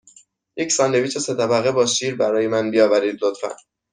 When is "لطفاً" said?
3.23-3.55